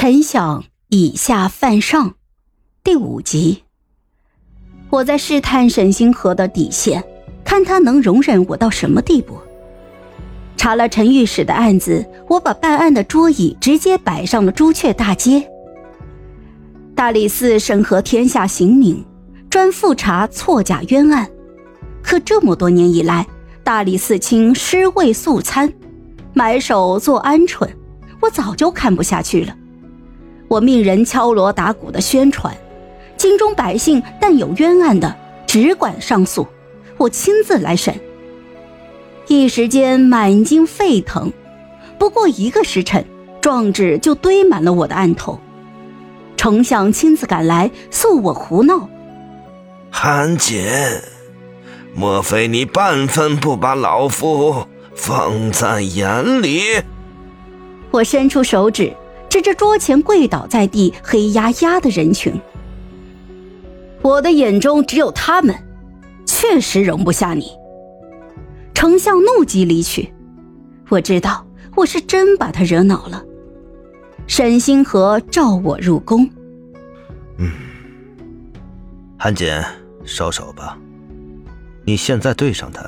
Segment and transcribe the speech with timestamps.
[0.00, 2.14] 臣想以下犯上，
[2.84, 3.64] 第五集。
[4.90, 7.02] 我在试探沈星河的底线，
[7.44, 9.36] 看他能容忍我到什么地步。
[10.56, 15.50] 查了陈御史的案子，我把办案的桌椅直接摆上了朱雀大街。
[16.94, 19.04] 大理寺审核天下刑名，
[19.50, 21.28] 专复查错假冤案。
[22.04, 23.26] 可这么多年以来，
[23.64, 25.72] 大理寺卿尸位素餐，
[26.34, 27.68] 埋首做鹌鹑，
[28.20, 29.56] 我早就看不下去了。
[30.48, 32.56] 我命人敲锣打鼓的宣传，
[33.18, 35.14] 京中百姓但有冤案的，
[35.46, 36.46] 只管上诉，
[36.96, 37.94] 我亲自来审。
[39.26, 41.30] 一时间满京沸腾，
[41.98, 43.04] 不过一个时辰，
[43.42, 45.38] 状纸就堆满了我的案头。
[46.34, 48.88] 丞相亲自赶来诉我胡闹。
[49.90, 51.02] 韩简，
[51.94, 56.62] 莫非你半分不把老夫放在眼里？
[57.90, 58.94] 我伸出手指。
[59.28, 62.32] 指着桌前跪倒在地、黑压压的人群，
[64.02, 65.54] 我的眼中只有他们，
[66.24, 67.50] 确实容不下你。
[68.74, 70.12] 丞相怒极离去，
[70.88, 73.22] 我知道我是真把他惹恼了。
[74.26, 76.28] 沈星河召我入宫。
[77.38, 77.50] 嗯，
[79.18, 79.64] 韩简，
[80.04, 80.78] 收手吧，
[81.84, 82.84] 你现在对上他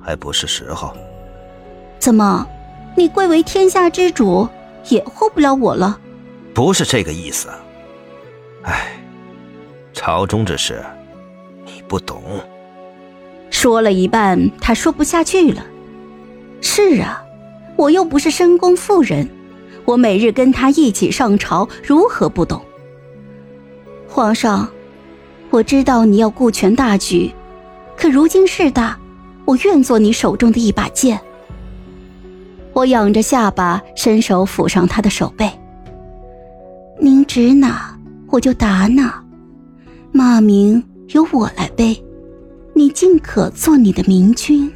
[0.00, 0.92] 还不是时候。
[1.98, 2.46] 怎么，
[2.96, 4.48] 你贵为天下之主？
[4.88, 5.98] 也护不了我了，
[6.54, 7.48] 不是这个意思。
[8.62, 8.98] 哎，
[9.92, 10.84] 朝中之事，
[11.64, 12.22] 你不懂。
[13.50, 15.64] 说了一半，他说不下去了。
[16.60, 17.22] 是啊，
[17.76, 19.28] 我又不是深宫妇人，
[19.84, 22.60] 我每日跟他一起上朝，如何不懂？
[24.08, 24.68] 皇上，
[25.50, 27.32] 我知道你要顾全大局，
[27.96, 28.98] 可如今事大，
[29.44, 31.20] 我愿做你手中的一把剑。
[32.76, 35.50] 我仰着下巴，伸手抚上他的手背。
[37.00, 39.24] 您指哪，我就打哪，
[40.12, 42.04] 骂名由我来背，
[42.74, 44.70] 你尽可做你的明君。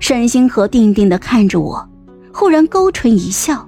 [0.00, 1.88] 沈星河定定的看着我，
[2.30, 3.66] 忽然勾唇一笑：“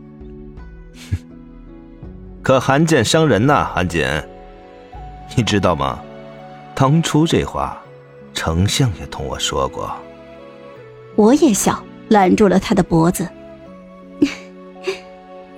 [2.45, 4.23] 可寒剑伤人呐，韩简，
[5.35, 5.99] 你知道吗？
[6.75, 7.81] 当初这话，
[8.35, 9.91] 丞相也同我说过。”
[11.17, 11.83] 我也笑。
[12.13, 13.27] 拦住了他的脖子，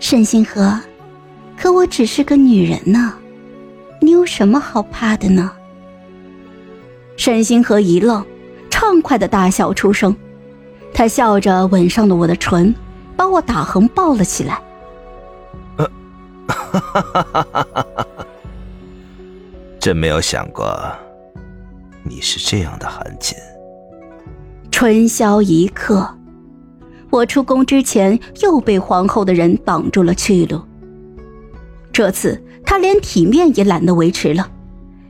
[0.00, 0.80] 沈星河，
[1.56, 3.14] 可我只是个女人呢，
[4.00, 5.50] 你有什么好怕的呢？
[7.16, 8.24] 沈星河一愣，
[8.70, 10.14] 畅快的大笑出声，
[10.94, 12.72] 他笑着吻上了我的唇，
[13.16, 14.62] 把我打横抱了起来。
[19.80, 20.78] 真没有想过，
[22.04, 23.36] 你是这样的含情。
[24.70, 26.08] 春宵一刻。
[27.14, 30.60] 我出宫之前又被皇后的人挡住了去路。
[31.92, 34.50] 这次他连体面也懒得维持了，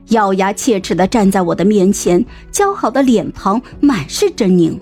[0.09, 4.77] 咬牙切齿的站在我的面前，姣好的脸庞满是狰狞。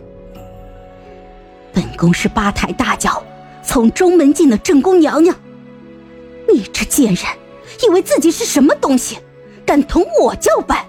[1.72, 3.24] 本宫是八抬大轿
[3.64, 5.34] 从中门进的正宫娘娘，
[6.54, 7.26] 你这贱人，
[7.88, 9.18] 以为自己是什么东西，
[9.66, 10.86] 敢同我叫板？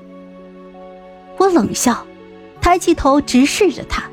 [1.37, 2.05] 我冷笑，
[2.61, 4.11] 抬起头直视着他。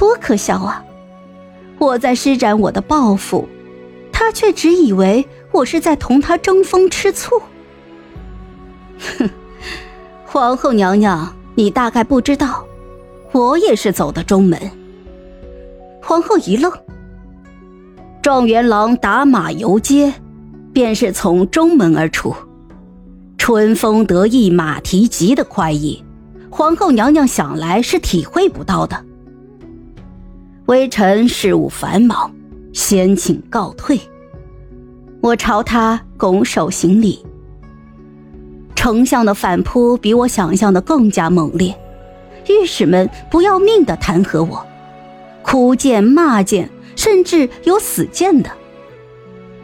[0.00, 0.82] 多可笑啊！
[1.76, 3.46] 我在施展我的抱负，
[4.10, 7.38] 他却只以为我是在同他争风吃醋。
[9.18, 9.28] 哼，
[10.24, 12.64] 皇后娘娘，你大概不知道，
[13.32, 14.58] 我也是走的中门。
[16.02, 16.72] 皇后一愣，
[18.22, 20.14] 状元郎打马游街，
[20.72, 22.34] 便是从中门而出。
[23.36, 26.02] 春风得意马蹄疾的快意，
[26.48, 29.04] 皇后娘娘想来是体会不到的。
[30.70, 32.30] 微臣事务繁忙，
[32.72, 34.00] 先请告退。
[35.20, 37.26] 我朝他拱手行礼。
[38.76, 41.76] 丞相的反扑比我想象的更加猛烈，
[42.48, 44.64] 御史们不要命的弹劾我，
[45.42, 48.48] 哭谏骂谏，甚至有死谏的。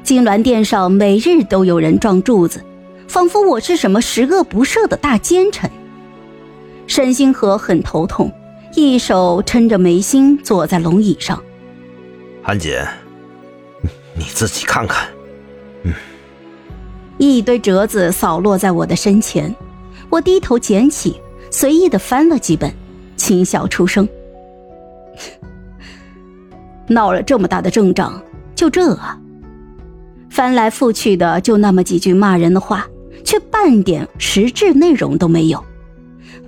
[0.03, 2.61] 金銮殿上每日都有人撞柱子，
[3.07, 5.71] 仿佛我是什么十恶不赦的大奸臣。
[6.89, 8.29] 沈星河很头痛。
[8.77, 11.43] 一手撑着眉心，坐在龙椅上。
[12.43, 12.87] 韩姐，
[14.15, 15.09] 你自己看看。
[15.85, 15.95] 嗯。
[17.17, 19.53] 一堆折子扫落在我的身前，
[20.11, 21.19] 我低头捡起，
[21.51, 22.71] 随意的翻了几本，
[23.17, 24.07] 轻笑出声
[26.87, 28.23] ：“闹了这么大的阵仗，
[28.55, 29.19] 就这啊？”
[30.29, 32.87] 翻来覆去的就那么几句骂人的话，
[33.25, 35.65] 却半点实质内容都没有。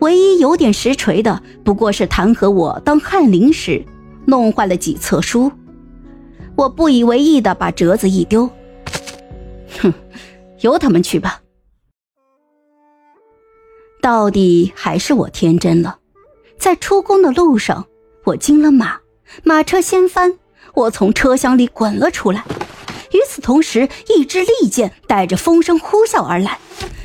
[0.00, 3.84] 唯一有点实锤的，不过是弹劾我当翰林时
[4.26, 5.50] 弄坏了几册书。
[6.56, 8.50] 我不以为意的把折子一丢，
[9.80, 9.92] 哼，
[10.60, 11.40] 由他们去吧。
[14.00, 15.98] 到底还是我天真了，
[16.58, 17.86] 在出宫的路上，
[18.24, 18.98] 我惊了马，
[19.42, 20.38] 马车掀翻，
[20.74, 22.44] 我从车厢里滚了出来。
[23.12, 26.58] 与此同时，一支利箭带着风声呼啸而来，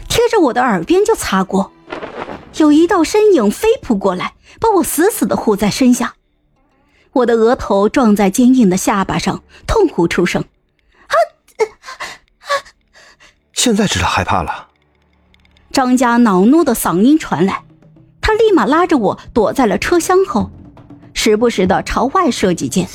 [0.10, 1.72] 贴着我的耳边就擦过。
[2.56, 6.16] 有一道身影飞扑过来，把我死死的护在身下。
[7.14, 10.44] 我的额头撞在坚硬的下巴上，痛呼出声
[11.08, 11.14] ：“啊！”
[13.54, 14.70] 现在知道害怕了。
[15.72, 17.64] 张家恼怒的嗓音传来，
[18.22, 20.52] 他立马拉着我躲在了车厢后，
[21.14, 22.88] 时不时的朝外射几箭。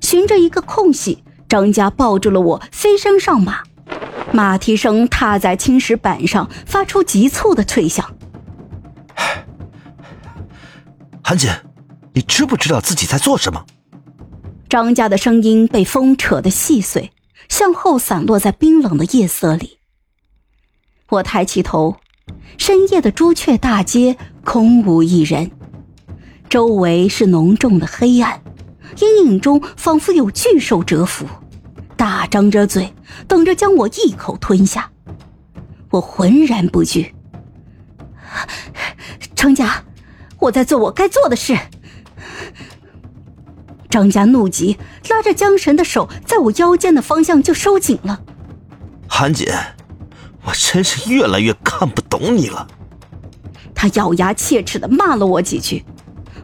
[0.00, 3.62] 循着一个空隙，张家抱住了我，飞身上马，
[4.32, 8.14] 马蹄声踏在青石板上，发出急促的脆响。
[11.22, 11.62] 韩姐。
[12.14, 13.64] 你知不知道自己在做什么？
[14.68, 17.10] 张家的声音被风扯得细碎，
[17.48, 19.78] 向后散落在冰冷的夜色里。
[21.08, 21.96] 我抬起头，
[22.58, 25.52] 深夜的朱雀大街空无一人，
[26.50, 28.42] 周围是浓重的黑暗，
[29.00, 31.24] 阴影中仿佛有巨兽蛰伏，
[32.02, 32.92] 大张着嘴，
[33.28, 34.90] 等着将我一口吞下。
[35.88, 37.14] 我浑然不惧。
[39.36, 39.84] 程家，
[40.40, 41.56] 我在做我该做的事。
[43.88, 44.76] 张家怒极，
[45.10, 48.20] 拉着江神的手，在我腰间的方向就收紧了。
[49.06, 49.56] 韩姐，
[50.44, 52.66] 我真是越来越看不懂你了。
[53.76, 55.84] 他咬牙切齿的骂了我几句，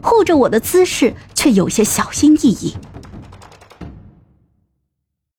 [0.01, 2.77] 护着我的姿势却有些小心翼翼。